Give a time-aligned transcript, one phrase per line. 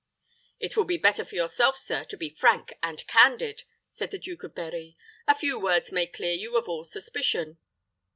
[0.59, 4.43] "It will be better for yourself, sir, to be frank and candid," said the Duke
[4.43, 7.59] of Berri; "a few words may clear you of all suspicion."